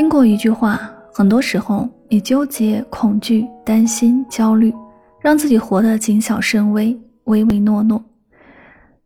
[0.00, 4.74] 听过一句话，很多时候你纠结、恐惧、担心、焦虑，
[5.20, 8.02] 让自己活得谨小慎微、唯唯诺诺，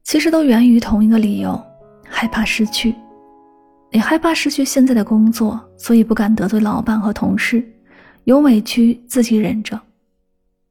[0.04, 1.60] 其实都源于同一个理由：
[2.08, 2.94] 害怕失去。
[3.90, 7.60] 你害怕失去现在的工作，所以不敢得罪老板和同事，
[8.22, 9.76] 有委屈自己忍着；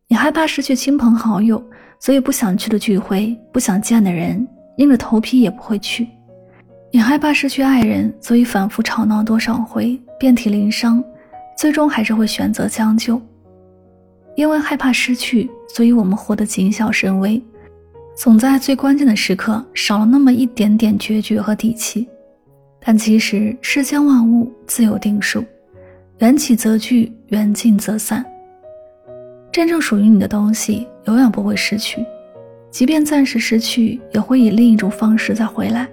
[0.08, 1.62] 你害怕失去亲朋好友，
[2.00, 4.48] 所以不想去的聚会、不想见的人，
[4.78, 6.08] 硬着头皮也不会去。
[6.96, 11.04] 你害怕失去爱人，所以反复吵闹多少回，遍体鳞伤，
[11.58, 13.20] 最终还是会选择将就。
[14.36, 17.42] 因为害怕失去，所以我们活得谨小慎微，
[18.16, 22.08] 总在最关键的时刻少了那么一点点决绝和底气。
[22.80, 25.44] 但其实世间万物自有定数，
[26.20, 28.24] 缘起则聚，缘尽则散。
[29.52, 32.06] 真正属于你的东西，永远不会失去，
[32.70, 35.90] 即便暂时失去，也会以另一种方式再回来。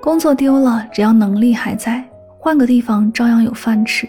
[0.00, 2.02] 工作丢了，只要能力还在，
[2.38, 4.06] 换个地方照样有饭吃；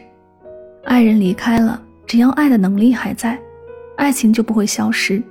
[0.86, 3.38] 爱人离开了，只要爱的能力还在，
[3.98, 5.22] 爱情就不会消失。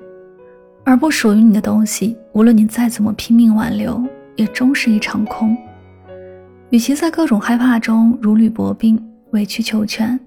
[0.84, 4.02] 而不属于你的东西，无论你再怎么拼命挽留，
[4.34, 5.56] 也终是一场空。
[6.70, 10.18] 与其在各种害怕中如履薄冰、委曲求全，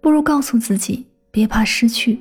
[0.00, 2.18] 不如告诉自己别怕失去。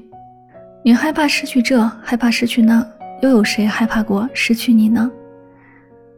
[0.84, 2.86] 你害怕失去这，害怕失去那，
[3.22, 5.10] 又有谁害怕过失去你呢？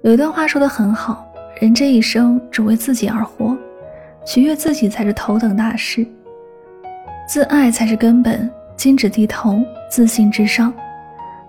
[0.04, 1.27] 有一段话说得很好。
[1.60, 3.58] 人这一生只为自己而活，
[4.24, 6.06] 取悦自己才是头等大事。
[7.28, 10.72] 自爱才是根本，金止低头，自信至上。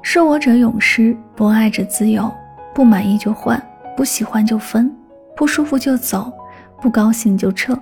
[0.01, 2.33] 受我者永失，不爱者自由。
[2.75, 3.63] 不满意就换，
[3.97, 4.91] 不喜欢就分，
[5.37, 6.33] 不舒服就走，
[6.81, 7.79] 不高兴就撤。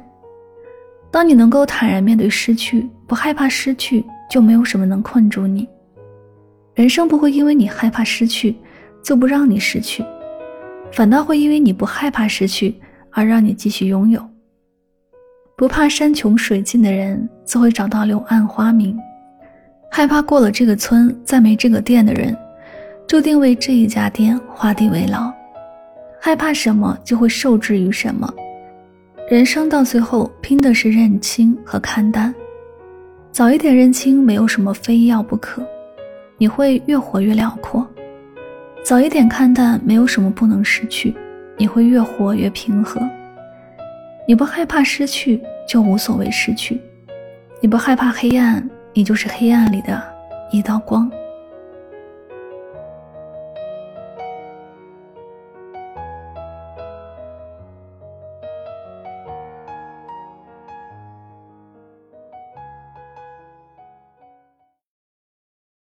[1.13, 5.69] 当你能够坦然面对失去，不害怕失去，就没有什么能困住你。
[6.75, 8.57] 人生不会因为你害怕失去，
[9.05, 10.05] 就不让你失去。
[10.92, 12.75] 反倒会因为你不害怕失去
[13.11, 14.25] 而让你继续拥有。
[15.56, 18.98] 不怕山穷水尽的人，自会找到柳暗花明。
[19.91, 22.37] 害怕过了这个村再没这个店的人，
[23.06, 25.33] 注定为这一家店画地为牢。
[26.21, 28.31] 害怕什么，就会受制于什么。
[29.31, 32.34] 人生到最后，拼的是认清和看淡。
[33.32, 35.66] 早一点认清，没有什么非要不可，
[36.37, 37.87] 你会越活越辽阔。
[38.87, 41.13] 早一点看淡，没有什么不能失去，
[41.57, 43.01] 你会越活越平和。
[44.29, 46.79] 你不害怕失去，就无所谓失去；
[47.61, 48.65] 你不害怕黑暗，
[48.95, 50.01] 你就是黑暗里的
[50.53, 51.11] 一道光。